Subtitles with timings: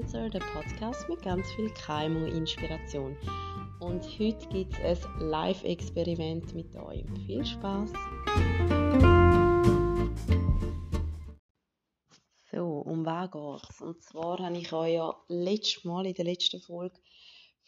[0.00, 3.16] Influencer, der Podcast mit ganz viel KMU-Inspiration.
[3.80, 7.04] Und heute gibt es ein Live-Experiment mit euch.
[7.26, 7.92] Viel Spaß!
[12.50, 13.80] So, um was geht's?
[13.82, 16.98] Und zwar habe ich euch ja letztes Mal in der letzten Folge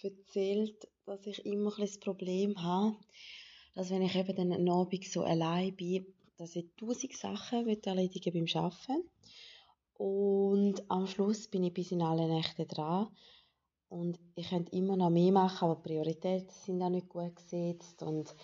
[0.03, 2.97] erzählt, dass ich immer ein das Problem habe,
[3.75, 6.07] dass wenn ich eben dann Abend so allein bin,
[6.39, 9.05] dass ich tausend Sachen erledigen beim Arbeiten
[9.95, 13.09] und am Schluss bin ich bis in alle Nächte dran.
[13.89, 18.03] Und ich könnte immer noch mehr machen, aber die Prioritäten sind auch nicht gut gesetzt.
[18.03, 18.35] Und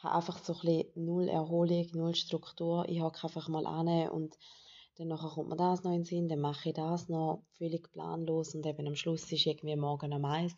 [0.00, 2.88] habe einfach so ein bisschen null Erholung, null Struktur.
[2.88, 4.36] Ich hocke einfach mal an und
[4.96, 8.54] dann kommt mir das noch in den Sinn, dann mache ich das noch völlig planlos
[8.54, 10.54] und eben am Schluss ist irgendwie morgen am Eis.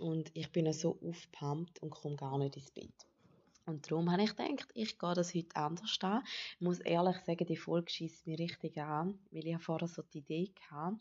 [0.00, 3.11] Und ich bin so aufgepumpt und komme gar nicht ins Bett.
[3.64, 6.22] Und darum habe ich gedacht, ich gehe das heute anders an.
[6.54, 10.18] Ich muss ehrlich sagen, die Folge schießt mir richtig an, weil ich vorher so die
[10.18, 10.98] Idee hatte,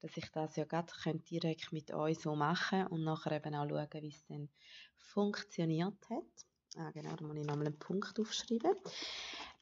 [0.00, 0.92] dass ich das ja gerade
[1.30, 4.48] direkt mit euch so machen und nachher eben auch schauen, wie es dann
[4.96, 6.46] funktioniert hat.
[6.76, 8.74] Ah, genau, da muss ich nochmal einen Punkt aufschreiben.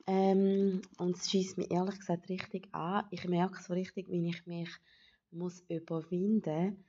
[0.07, 3.07] Ähm, und es schießt mir ehrlich gesagt richtig an.
[3.11, 4.71] Ich merke so richtig, wie ich mich
[5.31, 6.85] muss überwinden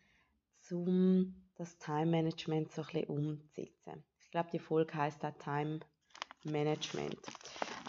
[0.59, 4.03] muss, um das Time Management so ein bisschen umzusetzen.
[4.27, 5.79] Ich glaube, die Folge heißt auch Time
[6.43, 7.17] Management.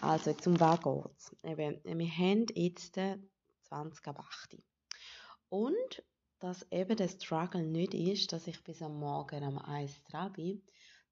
[0.01, 1.35] Also, zum was geht's?
[1.43, 2.97] Eben, wir haben jetzt
[3.63, 4.57] 20 ab 8.
[5.49, 6.03] Und
[6.39, 10.63] dass eben der Struggle nicht ist, dass ich bis am Morgen am Eis dran bin,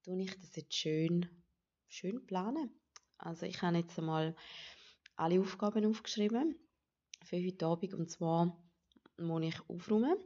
[0.02, 1.28] tue ich das jetzt schön,
[1.88, 2.70] schön planen.
[3.18, 4.34] Also ich habe jetzt einmal
[5.16, 6.56] alle Aufgaben aufgeschrieben
[7.22, 8.58] für heute Abend und zwar
[9.18, 10.16] muss ich aufräumen.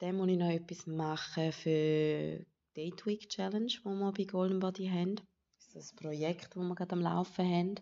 [0.00, 2.44] Dann muss ich noch etwas machen für
[2.76, 5.14] Date Week Challenge, die wir bei Golden Body haben.
[5.14, 7.74] Das ist das Projekt, das wir gerade am Laufen haben.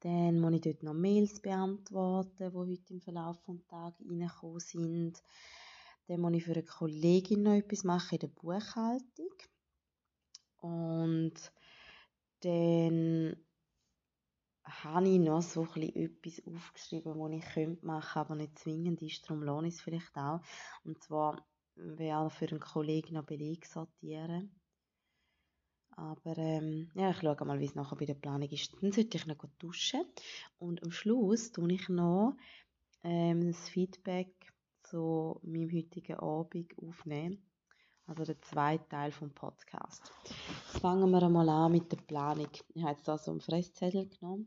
[0.00, 5.22] Dann muss ich dort noch Mails beantworten, die heute im Verlauf des Tages reingekommen sind.
[6.06, 9.34] Dann muss ich für eine Kollegin noch etwas machen in der Buchhaltung.
[10.58, 11.34] Und
[12.40, 13.36] dann
[14.64, 19.24] habe ich noch so ein etwas aufgeschrieben, was ich könnte machen aber nicht zwingend ist.
[19.24, 20.40] Darum lohne ich es vielleicht auch.
[20.84, 21.44] Und zwar
[21.82, 24.54] wäre für einen Kollegen noch Beleg sortieren.
[25.96, 28.72] Aber ähm, ja, ich schaue mal, wie es nachher bei der Planung ist.
[28.80, 30.04] Dann sollte ich noch duschen.
[30.58, 32.36] Und am Schluss tue ich noch
[33.02, 34.32] ähm, das Feedback
[34.82, 37.42] zu meinem heutigen Abend aufnehmen.
[38.06, 40.10] Also der zweite Teil vom Podcast.
[40.80, 42.48] Fangen wir einmal an mit der Planung.
[42.74, 44.46] Ich habe jetzt da so einen Fresszettel genommen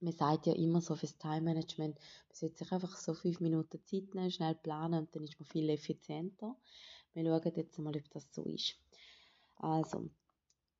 [0.00, 4.14] man sagt ja immer so fürs Time-Management, man sollte sich einfach so fünf Minuten Zeit
[4.14, 6.56] nehmen, schnell planen und dann ist man viel effizienter.
[7.14, 8.76] Wir schauen jetzt mal, ob das so ist.
[9.56, 10.10] Also,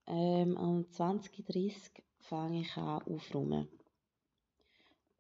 [0.07, 3.69] ähm, um 20.30 fange ich an aufräumen.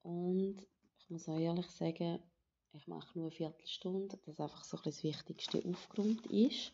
[0.02, 0.66] Und
[0.98, 2.20] ich muss auch ehrlich sagen,
[2.72, 6.72] ich mache nur eine Viertelstunde, dass einfach so ein das Wichtigste aufgeräumt ist.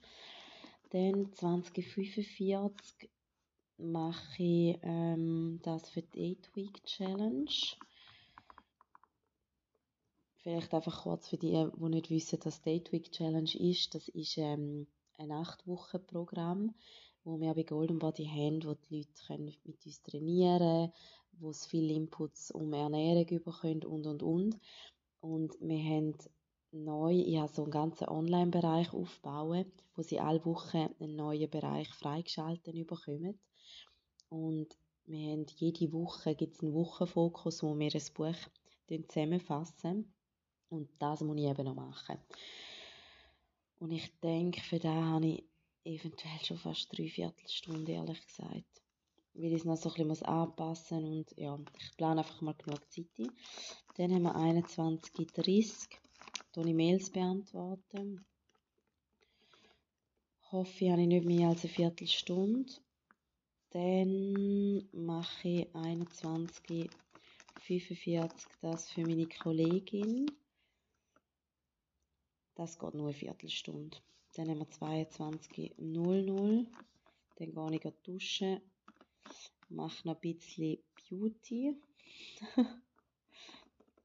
[0.91, 3.09] Dann 20.45
[3.79, 7.51] mache ich ähm, das für die 8 Week Challenge.
[10.37, 13.95] Vielleicht einfach kurz für die, die nicht wissen, was die 8 Week Challenge ist.
[13.95, 14.87] Das ist ähm,
[15.19, 16.75] ein 8-Wochen-Programm,
[17.25, 20.93] wo wir bei Golden Body haben, wo die Leute können mit uns trainieren können,
[21.39, 24.59] wo es viele Inputs um Ernährung bekommen und und und.
[25.21, 26.15] Und wir haben
[26.73, 31.89] neu, ich habe so einen ganzen Online-Bereich aufbauen, wo sie alle Wochen einen neuen Bereich
[31.89, 33.39] freigeschaltet bekommen.
[34.33, 40.11] Und wir haben jede Woche gibt's einen Wochenfokus, wo wir ein Buch zusammenfassen.
[40.71, 42.17] Und das muss ich eben noch machen.
[43.79, 45.45] Und ich denke, für das habe ich
[45.85, 48.83] eventuell schon fast drei Viertelstunden, ehrlich gesagt.
[49.35, 51.13] Weil ich es noch so ein bisschen anpassen muss.
[51.13, 53.11] Und ja, ich plane einfach mal genug Zeit.
[53.97, 55.89] Dann haben wir 21.30
[56.57, 56.67] Uhr.
[56.67, 58.25] ich Mails beantworten.
[60.51, 62.73] Hoffe, ich habe nicht mehr als eine Viertelstunde.
[63.73, 68.31] Dann mache ich 21.45
[68.61, 70.31] das für meine Kollegin.
[72.55, 73.97] Das geht nur eine Viertelstunde.
[74.35, 76.67] Dann haben wir 22.00.
[77.37, 78.61] Dann gehe ich duschen.
[79.71, 80.77] Mache noch ein bisschen
[81.09, 81.75] Beauty.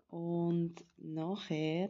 [0.07, 1.89] Und nachher,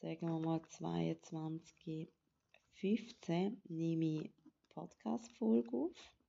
[0.00, 4.30] sagen wir mal 22.15 nehme ich
[4.68, 6.19] Podcast-Folge auf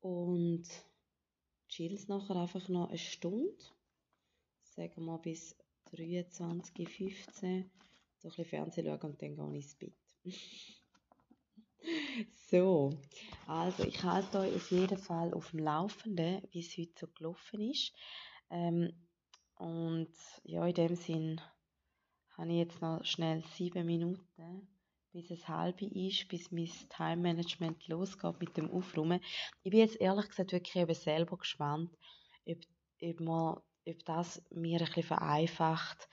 [0.00, 0.64] und
[1.68, 3.54] chill's nachher einfach noch eine Stunde,
[4.62, 5.56] sagen wir bis
[5.92, 7.64] 23.15 Uhr,
[8.18, 9.94] so ein bisschen Fernsehen schauen und dann gehe ich ins Bett.
[12.50, 12.90] so,
[13.46, 17.60] also ich halte euch auf jeden Fall auf dem Laufenden, wie es heute so gelaufen
[17.70, 17.92] ist.
[18.50, 18.92] Ähm,
[19.56, 20.12] und
[20.44, 21.40] ja, in dem Sinn
[22.36, 24.68] habe ich jetzt noch schnell sieben Minuten,
[25.12, 29.20] bis es halb ist, bis mein Time-Management losgeht mit dem Aufräumen.
[29.62, 31.90] Ich bin jetzt ehrlich gesagt wirklich eben selber gespannt,
[32.46, 32.58] ob,
[33.02, 36.08] ob, man, ob das mir ein bisschen vereinfacht,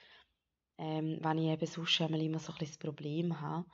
[0.78, 3.66] ähm, wenn ich eben sonst immer so ein bisschen das Problem habe.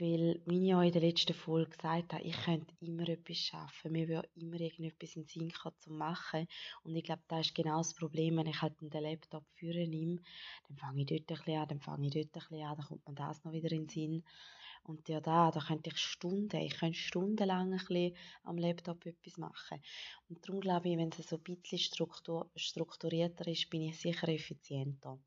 [0.00, 3.92] Weil, wie ich ja in der letzten Folge gesagt habe, ich könnte immer etwas schaffen.
[3.92, 6.48] Mir würde immer irgendetwas in den Sinn kommen zu machen.
[6.84, 10.22] Und ich glaube, das ist genau das Problem, wenn ich halt den Laptop führen nehme,
[10.68, 12.86] dann fange ich dort ein bisschen an, dann fange ich dort ein bisschen an, dann
[12.86, 14.24] kommt mir das noch wieder in den Sinn.
[14.84, 19.36] Und ja, da, da könnte ich Stunden, ich könnte stundenlang ein bisschen am Laptop etwas
[19.36, 19.82] machen.
[20.30, 24.28] Und darum glaube ich, wenn es so ein bisschen struktur strukturierter ist, bin ich sicher
[24.28, 25.18] effizienter.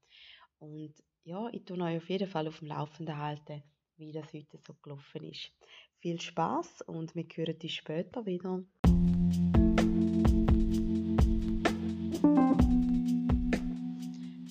[0.57, 3.61] Und ja, ich tue euch auf jeden Fall auf dem Laufenden halten
[3.97, 5.51] wie das heute so gelaufen ist.
[5.99, 8.63] Viel Spaß und wir hören dich später wieder.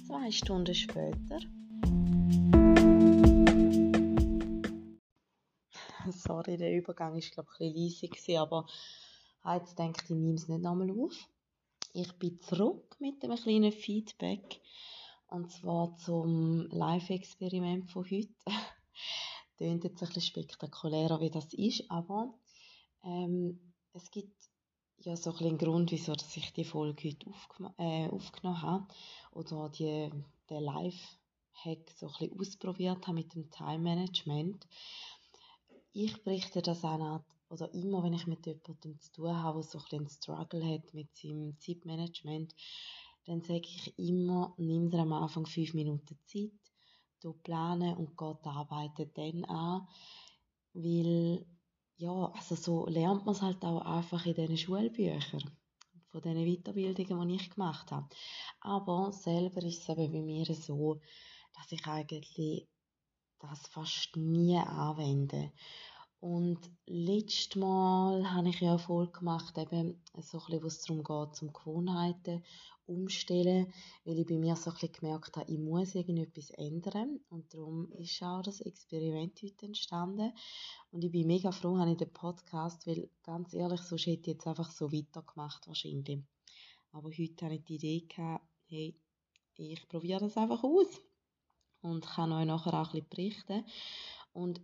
[0.07, 1.41] Zwei Stunden später.
[6.11, 8.67] Sorry, der Übergang war glaube ich ein bisschen leise, aber
[9.55, 11.29] jetzt denke ich, ich nehme es nicht nochmal auf.
[11.95, 14.61] Ich bin zurück mit einem kleinen Feedback
[15.29, 18.29] und zwar zum Live-Experiment von heute
[19.57, 22.35] klingt jetzt ein bisschen spektakulärer, wie das ist, aber
[23.05, 24.35] ähm, es gibt
[24.99, 28.87] ja so ein einen Grund, wieso ich die Folge heute aufgem äh, aufgenommen habe
[29.33, 30.11] oder die,
[30.49, 34.67] den Live-Hack so ein bisschen ausprobiert habe mit dem Time-Management.
[35.93, 37.23] Ich berichte das auch
[37.53, 40.95] oder immer, wenn ich mit jemandem zu tun habe, der so ein einen Struggle hat
[40.95, 42.55] mit seinem Zeitmanagement,
[43.27, 46.51] dann sage ich immer, nimm dir am Anfang fünf Minuten Zeit,
[47.43, 49.89] planen und geht arbeiten dann an,
[50.75, 51.47] weil
[51.97, 55.45] ja, also so lernt man es halt auch einfach in diesen Schulbüchern
[56.11, 58.09] von diesen Weiterbildungen, die ich gemacht habe.
[58.61, 61.01] Aber selber ist es eben bei mir so,
[61.55, 62.69] dass ich eigentlich
[63.39, 65.53] das fast nie anwende.
[66.23, 71.03] Und letztes Mal habe ich ja Erfolg gemacht, eben so ein bisschen, wo es darum
[71.03, 72.45] geht, zum Gewohnheiten
[72.87, 73.73] umstellen,
[74.05, 77.19] weil ich bei mir so ein bisschen gemerkt habe, ich muss irgendetwas ändern.
[77.29, 80.33] Und darum ist auch das Experiment heute entstanden.
[80.93, 84.37] Und ich bin mega froh, habe ich den Podcast, weil ganz ehrlich, sonst hätte ich
[84.37, 86.21] jetzt einfach so weitergemacht wahrscheinlich.
[86.93, 88.95] Aber heute habe ich die Idee gehabt, hey,
[89.57, 91.03] ich probiere das einfach aus
[91.81, 93.65] und kann euch nachher auch ein bisschen berichten.
[94.33, 94.61] Und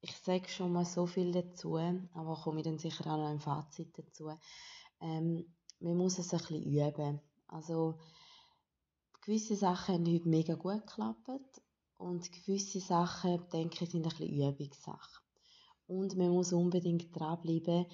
[0.00, 3.40] ich sage schon mal so viel dazu, aber komme ich dann sicher auch noch im
[3.40, 4.30] Fazit dazu.
[5.00, 5.44] Ähm,
[5.80, 7.20] man muss es ein bisschen üben.
[7.48, 7.98] Also
[9.22, 11.62] gewisse Sachen haben heute mega gut geklappt
[11.96, 15.20] und gewisse Sachen, denke ich, sind ein bisschen Übungssache.
[15.86, 17.86] Und man muss unbedingt dranbleiben.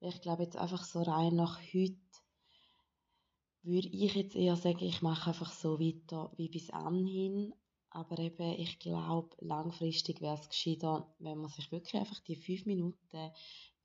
[0.00, 2.00] Ich glaube jetzt einfach so rein nach heute
[3.62, 7.54] würde ich jetzt eher sagen, ich mache einfach so weiter wie bis anhin.
[7.94, 12.64] Aber eben, ich glaube, langfristig wäre es gescheiter, wenn man sich wirklich einfach die fünf
[12.64, 12.96] Minuten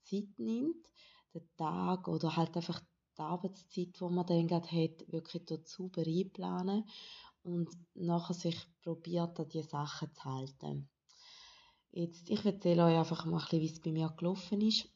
[0.01, 0.87] Zeit nimmt,
[1.33, 2.79] den Tag oder halt einfach
[3.17, 6.87] die Arbeitszeit, die man dann gerade hat, wirklich dazu einplanen
[7.43, 10.89] und nachher sich probiert, an diese Sachen zu halten.
[11.91, 14.87] Jetzt, ich erzähle euch einfach mal ein bisschen, wie es bei mir gelaufen ist.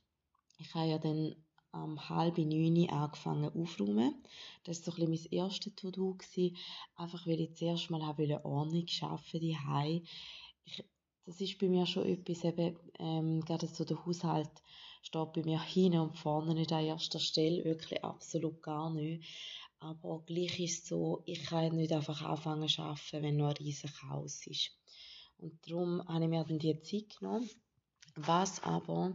[0.57, 1.35] Ich habe ja dann
[1.73, 4.15] um halb neun angefangen aufzuräumen.
[4.63, 6.17] Das war so ein bisschen mein erstes To-Do.
[6.95, 9.57] Einfach weil ich zuerst mal habe Ordnung schaffen die
[11.25, 14.51] Das ist bei mir schon etwas, eben, ähm, gerade so der Haushalt
[15.01, 19.23] steht bei mir hinten und vorne nicht an erster Stelle, wirklich absolut gar nicht.
[19.79, 23.57] Aber gleich ist es so, ich kann nicht einfach anfangen zu arbeiten, wenn noch ein
[23.57, 24.71] riesiges Haus ist.
[25.37, 27.49] Und darum habe ich mir dann die Zeit genommen.
[28.15, 29.13] Was aber,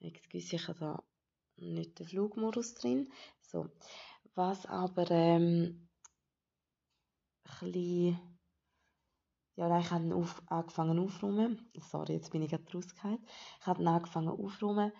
[0.00, 1.02] ich habe da
[1.56, 3.12] nicht den Flugmodus drin.
[3.40, 3.68] So.
[4.34, 5.88] Was aber ähm,
[7.60, 8.18] bisschen,
[9.56, 11.70] ja, ich habe auf, angefangen aufzuräumen.
[11.78, 13.24] Sorry, jetzt bin ich gerade rausgefallen.
[13.60, 14.92] Ich habe angefangen aufzuräumen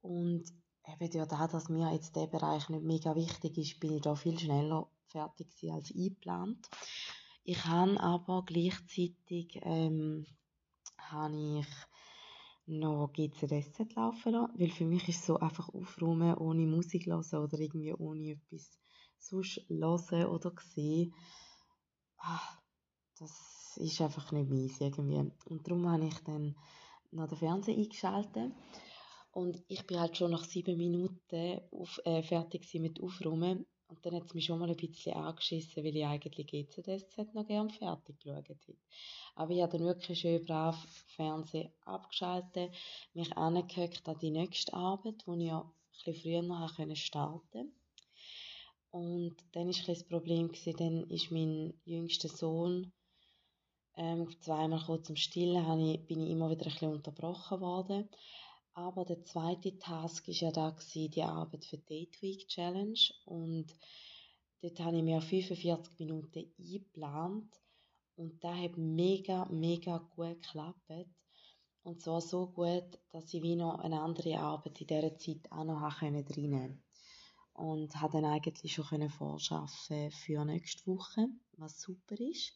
[0.00, 0.44] und
[0.86, 4.14] eben ja da, dass mir jetzt der Bereich nicht mega wichtig ist, bin ich da
[4.14, 6.68] viel schneller fertig als eingeplant.
[7.44, 10.26] Ich habe aber gleichzeitig ähm,
[10.98, 11.66] habe ich
[12.68, 17.58] noch GZSZ laufen lassen, weil für mich ist so einfach aufräumen ohne Musik hören oder
[17.58, 18.78] irgendwie ohne etwas
[19.18, 21.14] sonst hören oder sehen,
[22.18, 22.58] ah,
[23.18, 25.30] das ist einfach nicht meins irgendwie.
[25.46, 26.56] Und darum habe ich dann
[27.10, 28.52] noch den Fernseher eingeschaltet.
[29.32, 34.14] Und ich bin halt schon nach sieben Minuten auf, äh, fertig mit Aufräumen und dann
[34.14, 38.18] hat es mich schon mal ein bisschen angeschissen, weil ich eigentlich GZSZ noch gerne fertig
[38.20, 38.76] geschaut hätte.
[39.34, 40.76] Aber ich habe dann wirklich schön brav
[41.16, 42.72] Fernsehen abgeschaltet,
[43.14, 47.72] mich angehört an die nächste Arbeit, die ich ja ein bisschen früher starten konnte.
[48.90, 52.92] Und dann war das Problem, dann ist mein jüngster Sohn
[53.96, 58.08] Ähm, zweimal kurz zum Stillen bin ich immer wieder ein bisschen unterbrochen worden.
[58.78, 63.00] Aber der zweite Task war ja da gewesen, die Arbeit für die Date Week Challenge
[63.24, 63.66] und
[64.60, 67.60] dort habe ich mir 45 Minuten eingeplant
[68.14, 71.08] und das hat mega, mega gut geklappt.
[71.82, 75.64] Und zwar so gut, dass ich wie noch eine andere Arbeit in dieser Zeit auch
[75.64, 76.78] noch reinnehmen konnte.
[77.54, 82.52] Und habe dann eigentlich schon vorschaffen für nächste Woche, was super ist.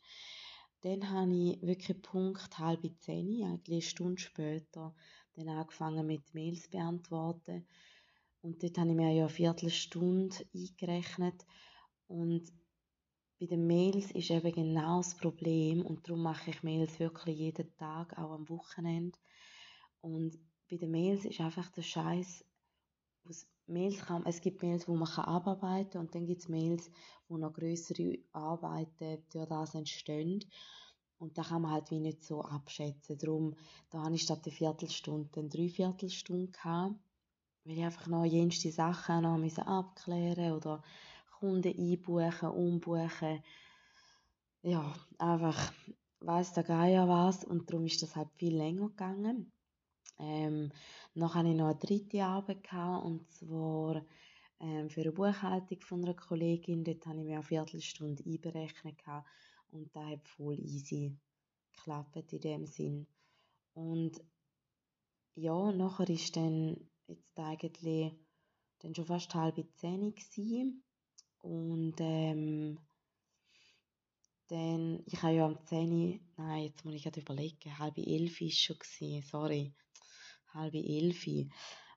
[0.82, 4.94] Dann habe ich wirklich Punkt halb zehn, eigentlich eine Stunde später,
[5.34, 7.66] dann angefangen mit Mails beantworten.
[8.42, 11.46] Und dort habe ich mir ja eine Viertelstunde eingerechnet.
[12.08, 12.52] Und
[13.40, 17.74] bei den Mails ist eben genau das Problem und darum mache ich Mails wirklich jeden
[17.76, 19.18] Tag, auch am Wochenende.
[20.00, 20.38] Und
[20.70, 22.44] bei den Mails ist einfach der Scheiß,
[23.66, 26.90] Mails kann, es gibt Mails, wo man kann abarbeiten und dann gibt es Mails,
[27.28, 30.44] wo noch größere Arbeiten durch das entstehen.
[31.22, 33.16] Und da kann man halt wie nicht so abschätzen.
[33.16, 33.54] Darum,
[33.90, 36.96] da habe ich statt eine Viertelstunde eine Dreiviertelstunde gehabt,
[37.62, 40.82] weil ich einfach noch jenste Sachen noch abklären oder
[41.38, 43.40] Kunden einbuchen, umbuchen.
[44.62, 45.72] Ja, einfach
[46.18, 49.52] weiss der Geier was und darum ist das halt viel länger gegangen.
[50.18, 50.72] Ähm,
[51.14, 54.04] dann hatte ich noch eine dritte Arbeit gehabt, und zwar
[54.58, 56.82] ähm, für eine Buchhaltung von einer Kollegin.
[56.82, 59.28] Dort habe ich mir eine Viertelstunde einberechnet gehabt
[59.72, 61.16] und das hat voll easy
[61.74, 63.06] geklappt in dem Sinn.
[63.74, 64.22] Und
[65.34, 66.76] ja, nachher ist dann
[67.06, 68.14] jetzt eigentlich
[68.80, 70.14] dann schon fast halb zehn.
[71.40, 72.78] Und ähm,
[74.48, 78.50] dann, ich habe ja am 10, nein, jetzt muss ich gerade überlegen, halb elf war
[78.50, 79.74] schon gewesen, sorry,
[80.52, 81.26] halb elf.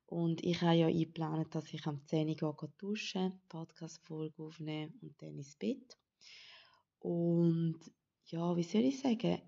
[0.08, 5.36] Und ich habe ja eingeplant, dass ich am 10 Uhr duschen, Podcast-Folge aufnehmen und dann
[5.36, 5.98] ins Bett.
[7.06, 7.80] Und
[8.26, 9.40] ja, wie soll ich sagen?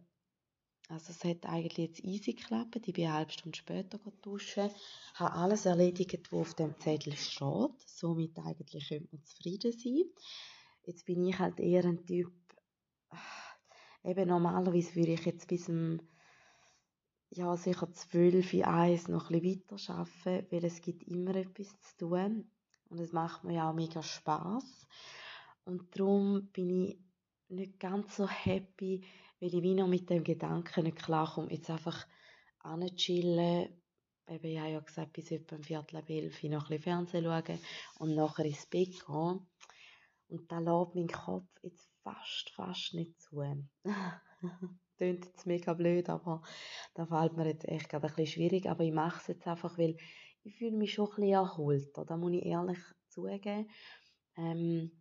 [0.90, 2.86] Also es hat eigentlich jetzt easy geklappt.
[2.86, 4.70] Ich bin eine halbe Stunde später duschen,
[5.16, 7.82] habe alles erledigt, was auf dem Zettel steht.
[7.88, 10.04] Somit eigentlich könnte man zufrieden sein.
[10.84, 12.32] Jetzt bin ich halt eher ein Typ,
[14.04, 16.00] eben normalerweise würde ich jetzt bis zum
[17.32, 21.98] ja, sicher zwölf, eins noch ein bisschen weiter arbeiten, weil es gibt immer etwas zu
[21.98, 22.52] tun
[22.90, 24.88] und es macht mir ja auch mega Spaß
[25.66, 27.07] und darum bin ich
[27.50, 29.06] nicht ganz so happy,
[29.40, 32.06] weil ich wie noch mit dem Gedanken nicht klarkomme, jetzt einfach
[32.60, 33.70] anchillen,
[34.28, 37.24] eben, ich habe ja gesagt, bis etwa um Viertel ab elf noch ein bisschen Fernsehen
[37.24, 37.60] schauen
[38.00, 39.48] und nachher ins Bett gehen.
[40.30, 43.42] Und da lässt mein Kopf jetzt fast, fast nicht zu.
[44.98, 46.42] Klingt jetzt mega blöd, aber
[46.96, 48.68] da fällt mir jetzt echt gerade ein bisschen schwierig.
[48.68, 49.96] Aber ich mache es jetzt einfach, weil
[50.44, 51.98] ich fühle mich schon ein bisschen erholt.
[51.98, 53.70] Da muss ich ehrlich zugeben.
[54.36, 54.92] Ähm,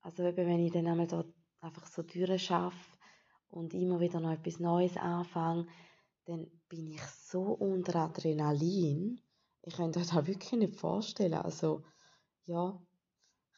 [0.00, 1.24] also eben, wenn ich dann einmal da
[1.62, 2.98] einfach so Türen schaffe
[3.48, 5.66] und immer wieder noch etwas Neues anfange,
[6.26, 9.20] dann bin ich so unter Adrenalin.
[9.62, 11.34] Ich kann das auch wirklich nicht vorstellen.
[11.34, 11.84] Also,
[12.46, 12.80] ja,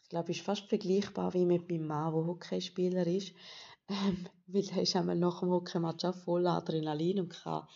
[0.03, 3.35] ich glaube, es ist fast vergleichbar wie mit meinem Mann, der Hockeyspieler ist.
[3.87, 7.69] Ähm, weil er ist einmal nach dem Hockeymatch auch voll Adrenalin und kann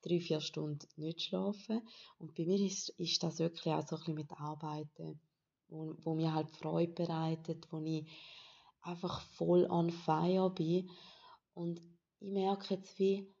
[0.00, 1.86] drei, vier Stunden nicht schlafen.
[2.16, 5.20] Und bei mir ist, ist das wirklich auch so ein bisschen mit Arbeiten,
[5.68, 8.06] wo, wo mir halt Freude bereitet, wo ich
[8.82, 10.90] einfach voll on fire bin.
[11.54, 11.80] Und
[12.18, 13.32] ich merke jetzt wie,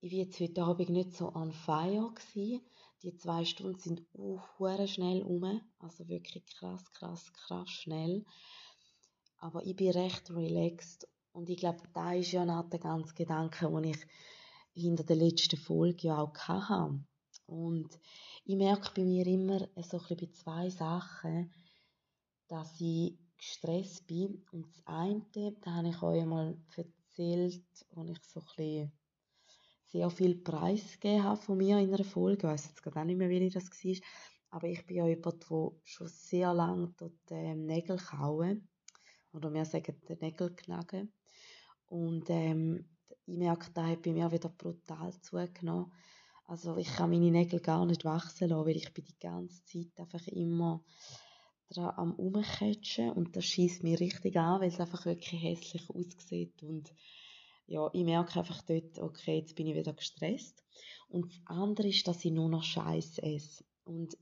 [0.00, 2.62] ich war jetzt heute Abend nicht so on fire gewesen.
[3.02, 4.40] Die zwei Stunden sind uh,
[4.86, 5.60] schnell um.
[5.78, 8.24] Also wirklich krass, krass, krass schnell.
[9.38, 11.08] Aber ich bin recht relaxed.
[11.32, 14.06] Und ich glaube, da ist ja noch der ganze Gedanke, den ich
[14.74, 17.04] hinter der letzten Folge ja auch hatte.
[17.46, 17.98] Und
[18.44, 21.52] ich merke bei mir immer so ein bisschen bei zwei Sachen,
[22.48, 24.44] dass ich gestresst bin.
[24.52, 25.22] Und das eine,
[25.60, 28.92] da habe ich euch einmal erzählt, wo ich so ein
[29.86, 32.46] sehr viel preisgegeben habe von mir in einer Folge.
[32.46, 33.96] Ich weiß jetzt gerade auch nicht mehr, wie das war.
[34.50, 38.68] Aber ich bin ja jemand, der schon sehr lange dort ähm, Nägel kauen.
[39.32, 41.12] Oder wir sagen, den Nägel knacken.
[41.86, 42.84] Und ähm,
[43.26, 45.92] ich merke, da hat bei mir wieder brutal zugenommen.
[46.44, 50.00] Also ich kann meine Nägel gar nicht wachsen lassen, weil ich bin die ganze Zeit
[50.00, 50.82] einfach immer
[51.70, 56.62] dran am Umkatschen und das schießt mich richtig an, weil es einfach wirklich hässlich aussieht
[56.62, 56.92] und
[57.68, 60.64] ja, ich merke einfach dort, okay, jetzt bin ich wieder gestresst.
[61.08, 63.62] Und das andere ist, dass ich nur noch Scheiß esse.
[63.84, 64.16] Und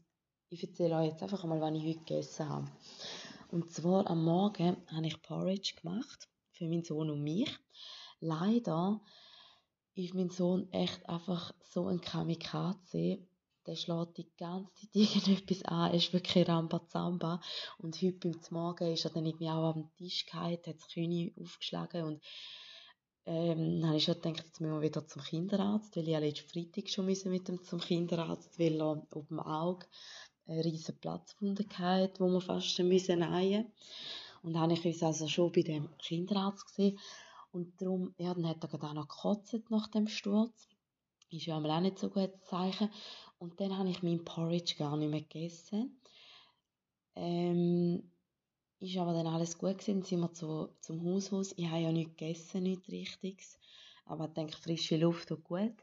[0.49, 2.71] ich erzähle euch jetzt einfach mal, was ich heute gegessen habe.
[3.49, 7.49] Und zwar am Morgen habe ich Porridge gemacht für meinen Sohn und mich.
[8.19, 9.01] Leider
[9.95, 13.19] ist mein Sohn echt einfach so ein Kamikaze.
[13.67, 15.95] Der schlägt die ganze Zeit irgendetwas an.
[15.95, 17.41] Ist wirklich Rambazamba.
[17.79, 21.33] Und heute beim Morgen ist er dann irgendwie auch am Tisch gehalten, hat das Kühne
[21.41, 22.23] aufgeschlagen und
[23.29, 26.21] ähm, dann habe ich schon gedacht, jetzt müssen wir wieder zum Kinderarzt, weil ich ja
[26.21, 29.87] letzten Freitag schon mit dem zum Kinderarzt, weil er auf dem Auge
[30.47, 33.73] eine riesige Platzwunde hatte, wo wir fast müssen nähen
[34.43, 37.01] Und dann habe ich uns also schon bei dem Kinderarzt gesehen.
[37.51, 40.69] Und darum, ja, dann hat er gerade auch noch gekotzt nach dem Sturz.
[41.31, 42.91] Ist ja auch nicht so gutes Zeichen.
[43.39, 46.01] Und dann habe ich meinen Porridge gar nicht mehr gegessen.
[47.15, 48.11] Ähm,
[48.79, 51.53] ist aber dann alles gut gewesen, sind wir zu, zum Haushaus.
[51.57, 53.59] Ich habe ja nichts gegessen, nichts Richtiges.
[54.05, 55.75] Aber ich denke, frische Luft tut gut.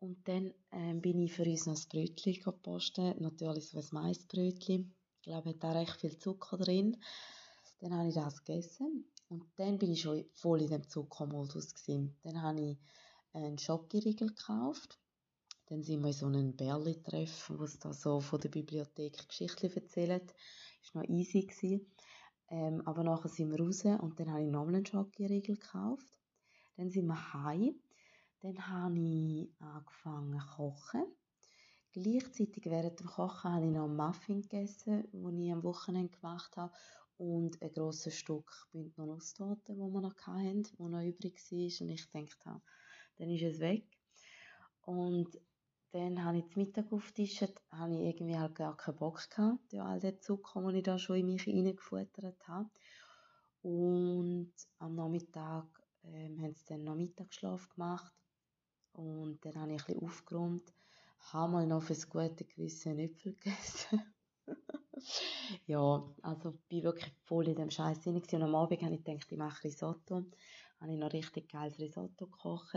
[0.00, 3.20] Und dann ähm, bin ich für uns noch ein Brötchen gepostet.
[3.20, 4.94] Natürlich so ein Maisbrötchen.
[5.16, 6.96] Ich glaube, es hat auch recht viel Zucker drin.
[7.80, 9.06] Dann habe ich das gegessen.
[9.28, 12.16] Und dann bin ich schon voll in dem Zuckermodus gewesen.
[12.22, 12.78] Dann habe ich
[13.32, 14.98] einen Schokoriegel gekauft.
[15.66, 19.72] Dann sind wir in so einem Bärli-Treff, wo es da so von der Bibliothek Geschichten
[19.72, 20.34] erzählt.
[20.92, 21.86] War noch easy.
[22.50, 26.18] Ähm, aber nachher sind wir raus und dann habe ich nochmal einen Schokoriegel gekauft.
[26.76, 27.74] Dann sind wir heim.
[28.40, 31.04] Dann habe ich angefangen zu kochen.
[31.92, 36.56] Gleichzeitig während dem Kochen habe ich noch einen Muffin gegessen, den ich am Wochenende gemacht
[36.56, 36.74] habe.
[37.16, 41.86] Und ein grosses Stück Bündner Nusstorte, das wir noch hatten, das noch übrig war.
[41.86, 42.62] Und ich dachte,
[43.16, 43.86] dann ist es weg.
[44.82, 45.40] Und
[45.94, 49.80] dann habe ich zum Mittag aufgetischt, habe ich irgendwie halt gar keinen Bock gehabt, durch
[49.80, 52.68] all den Zucker, den ich da schon in mich reingefuttert habe.
[53.62, 55.68] Und am Nachmittag
[56.02, 58.12] ähm, haben sie dann noch Mittagsschlaf gemacht.
[58.92, 60.74] Und dann habe ich ein bisschen aufgeräumt,
[61.32, 64.02] habe mal noch für das gute Gewissen Äpfel gegessen.
[65.66, 68.16] ja, also ich war wirklich voll in dem Scheiß drin.
[68.16, 70.26] Und am Abend habe ich gedacht, ich mache Risotto.
[70.80, 72.74] Habe ich noch richtig geiles Risotto gekocht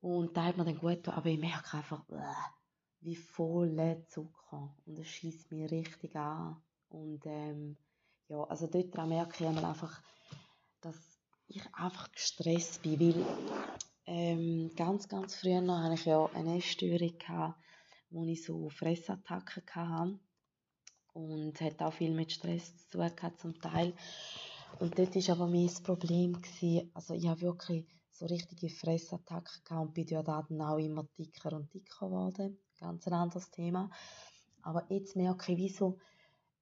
[0.00, 2.04] und da hat man dann gut aber ich merke einfach,
[3.00, 4.74] wie voll Zucker.
[4.86, 6.62] Und es schießt mich richtig an.
[6.88, 7.76] Und ähm,
[8.28, 10.02] ja, also dort merke ich einfach,
[10.80, 10.96] dass
[11.48, 13.26] ich einfach gestresst bin, weil
[14.06, 17.60] ähm, ganz, ganz früher noch hatte ich ja eine Essstörung, gehabt,
[18.10, 20.18] wo ich so Fressattacken hatte.
[21.12, 23.94] Und hat auch viel mit Stress zu tun gehabt, zum Teil.
[24.78, 27.84] Und dort war aber mein Problem, gewesen, also ich habe wirklich
[28.20, 32.58] so richtige Fressattacken gehabt und bin ja dann auch immer dicker und dicker geworden.
[32.78, 33.90] Ganz ein anderes Thema.
[34.62, 35.98] Aber jetzt merke ich, wieso,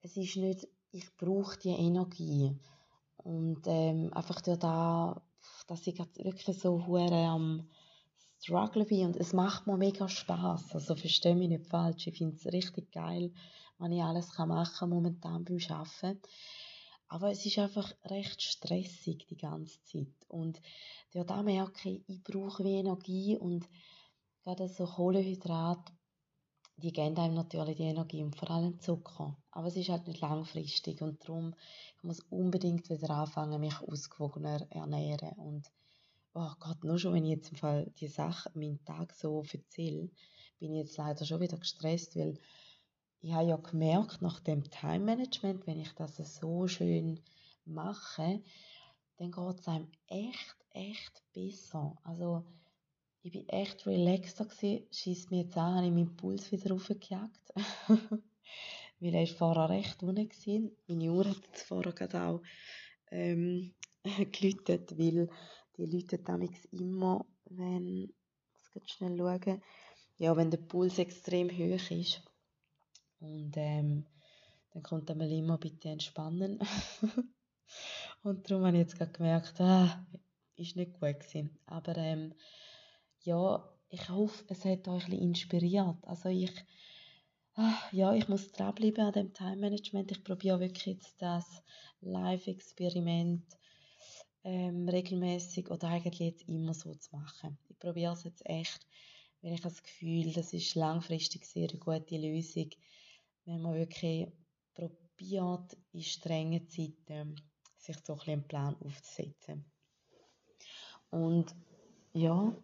[0.01, 2.57] es ist nicht, ich brauche die Energie.
[3.17, 5.21] Und ähm, einfach durch da,
[5.67, 7.69] dass ich wirklich so hure am
[8.41, 10.75] Struggle bin und es macht mir mega Spaß.
[10.75, 13.33] Also verstehe mich nicht falsch, ich finde es richtig geil,
[13.79, 16.21] was ich alles kann machen momentan beim Arbeiten.
[17.09, 20.15] Aber es ist einfach recht stressig die ganze Zeit.
[20.29, 20.61] Und
[21.13, 23.67] ja, da merke ich, ich brauche wie Energie und
[24.45, 25.93] gerade so Kohlenhydrate,
[26.77, 29.37] die geben einem natürlich die Energie und vor allem Zucker.
[29.51, 31.55] Aber es ist halt nicht langfristig und darum
[31.97, 35.33] ich muss unbedingt wieder anfangen, mich ausgewogener ernähren.
[35.39, 35.73] Und
[36.35, 40.11] oh Gott, nur schon wenn ich jetzt im Fall die Sache, meinen Tag so erzähle,
[40.59, 42.39] bin ich jetzt leider schon wieder gestresst, weil
[43.21, 47.21] ich habe ja gemerkt, nach dem Time Management, wenn ich das so schön
[47.65, 48.43] mache,
[49.17, 51.97] dann geht es einem echt, echt besser.
[52.05, 52.45] Also,
[53.23, 57.53] ich bin echt relaxter gewesen, schießt mir jetzt an, habe ich meinen Puls wieder raufgejagt.
[59.01, 60.77] weil er vorher recht unten gewesen.
[60.87, 62.43] Meine Uhr hat jetzt vorher gerade auch
[63.11, 63.73] ähm,
[64.33, 65.29] geläutet, weil
[65.77, 68.13] die Leute damals immer, wenn,
[68.57, 69.63] ich muss schnell schauen,
[70.19, 72.23] ja, wenn der Puls extrem hoch ist,
[73.21, 74.07] und ähm,
[74.73, 76.61] dann kommt einmal immer bitte entspannen.
[78.23, 80.07] und darum habe ich jetzt gerade gemerkt, ah,
[80.57, 81.59] ist nicht gut gewesen.
[81.67, 82.35] Aber ähm,
[83.23, 85.97] ja, ich hoffe, es hat euch ein bisschen inspiriert.
[86.03, 86.53] Also ich,
[87.55, 90.11] ah, ja, ich muss dranbleiben an dem Time Management.
[90.11, 91.63] Ich probiere wirklich jetzt das
[92.01, 93.45] Live-Experiment
[94.45, 97.59] ähm, regelmäßig oder eigentlich jetzt immer so zu machen.
[97.69, 98.87] Ich probiere es jetzt echt,
[99.43, 102.71] weil ich das Gefühl, das ist langfristig sehr eine gute Lösung
[103.49, 104.31] wenn man wirklich
[104.75, 107.35] probiert, in strengen Zeiten
[107.79, 109.65] sich so ein einen Plan aufzusetzen.
[111.11, 111.57] Und
[112.13, 112.55] ja,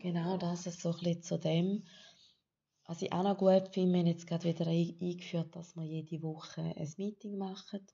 [0.00, 1.84] genau das ist so ein bisschen zu dem.
[2.86, 6.20] Was ich auch noch gut finde, wir haben jetzt gerade wieder eingeführt, dass wir jede
[6.22, 7.86] Woche ein Meeting machen.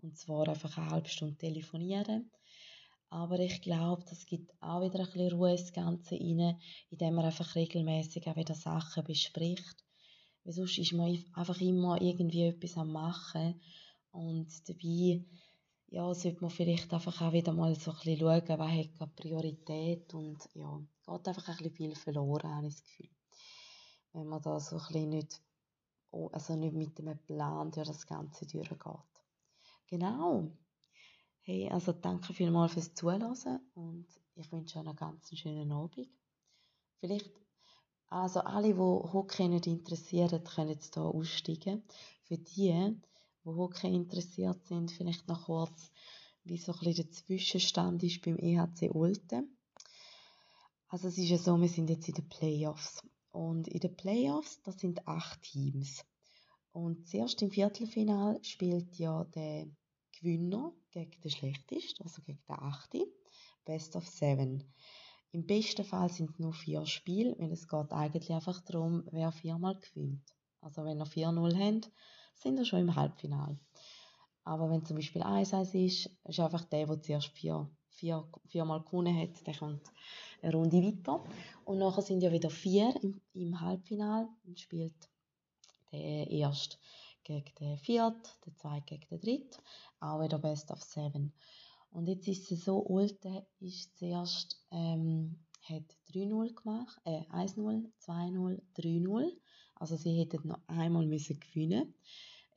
[0.00, 2.30] Und zwar einfach eine halbe Stunde telefonieren.
[3.10, 7.26] Aber ich glaube, das gibt auch wieder ein bisschen Ruhe ins Ganze rein, indem man
[7.26, 9.84] einfach regelmäßig auch wieder Sachen bespricht
[10.48, 13.60] weil sonst ist man einfach immer irgendwie etwas am Machen.
[14.12, 15.22] Und dabei
[15.88, 19.12] ja, sollte man vielleicht einfach auch wieder mal so ein bisschen schauen, was hat gerade
[19.14, 23.10] Priorität und ja, geht einfach ein bisschen viel verloren, habe ich das Gefühl.
[24.14, 25.42] Wenn man da so ein bisschen nicht,
[26.12, 28.78] also nicht mit einem Plan durch das Ganze durchgeht.
[29.86, 30.50] Genau.
[31.42, 36.08] Hey, also danke vielmals fürs Zuhören und ich wünsche euch einen ganz schönen Abend.
[37.00, 37.38] Vielleicht,
[38.10, 41.82] also alle, die Hockey nicht interessieren, können jetzt hier aussteigen.
[42.24, 42.96] Für die,
[43.44, 45.90] die Hockey interessiert sind, vielleicht noch kurz,
[46.44, 49.56] wie so ein bisschen der Zwischenstand ist beim EHC Olten.
[50.88, 53.02] Also es ist ja so, wir sind jetzt in den Playoffs.
[53.30, 56.02] Und in den Playoffs, das sind acht Teams.
[56.72, 59.68] Und zuerst im Viertelfinal spielt ja der
[60.18, 63.06] Gewinner gegen den Schlechtesten, also gegen den Achte.
[63.64, 64.64] Best of Seven.
[65.32, 69.30] Im besten Fall sind es nur vier Spiele, weil es geht eigentlich einfach darum, wer
[69.30, 70.24] viermal gewinnt.
[70.60, 71.90] Also wenn ihr 4-0 habt,
[72.34, 73.58] sind ihr schon im Halbfinale.
[74.44, 79.16] Aber wenn zum Beispiel 1-1 ist, ist einfach der, der zuerst vier, vier, viermal gewonnen
[79.16, 79.82] hat, der kommt
[80.40, 81.22] eine Runde weiter.
[81.64, 85.10] Und nachher sind ja wieder vier im, im Halbfinale und spielt
[85.92, 86.78] der erste
[87.24, 89.62] gegen den vierten, der zweite gegen den dritten,
[90.00, 91.34] auch wieder Best of Seven.
[91.90, 98.60] Und jetzt ist es so, Ulte ist zuerst, ähm, hat 3-0 gemacht, äh, 1-0, 2-0,
[98.74, 99.32] 3-0.
[99.74, 101.94] Also sie hätten noch einmal müssen gewinnen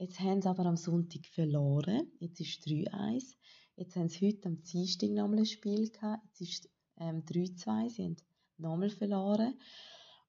[0.02, 2.12] Jetzt haben sie aber am Sonntag verloren.
[2.20, 3.38] Jetzt ist 3-1.
[3.76, 6.24] Jetzt haben sie heute am Dienstag nochmal ein Spiel gehabt.
[6.26, 7.90] Jetzt ist ähm, 3-2.
[7.90, 8.16] Sie haben
[8.58, 9.54] nochmal verloren.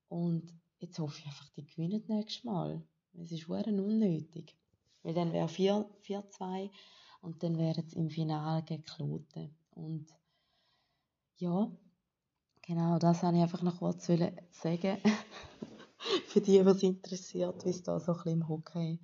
[0.09, 2.87] Und jetzt hoffe ich einfach, die gewinnen nächstes Mal.
[3.15, 4.55] Es ist sehr unnötig.
[5.03, 6.71] Weil dann wäre 4-2
[7.23, 9.57] und dann wären sie im Finale gegen Kloten.
[9.71, 10.07] Und
[11.37, 11.71] ja,
[12.61, 14.99] genau, das wollte ich einfach noch kurz sagen.
[16.27, 18.99] Für die, die es interessiert, wie es da so ein bisschen im Hockey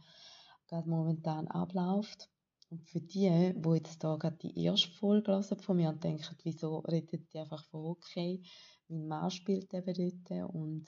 [0.67, 2.29] gerade momentan abläuft.
[2.71, 6.37] Und für die, die jetzt da gerade die erste Folge hören von mir und denken,
[6.43, 8.43] wieso redet die einfach von Hockey?
[8.89, 10.87] Mein Mann spielt eben dort und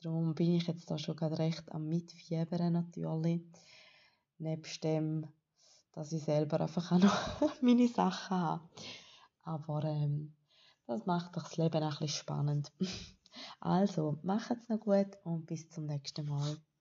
[0.00, 3.42] darum bin ich jetzt da schon gerade recht am Mitfiebern natürlich.
[4.38, 5.26] Nebst dem,
[5.94, 8.68] dass ich selber einfach auch noch meine Sachen habe.
[9.42, 10.34] Aber ähm,
[10.86, 12.72] das macht doch das Leben ein bisschen spannend.
[13.58, 16.56] Also, macht's noch gut und bis zum nächsten Mal.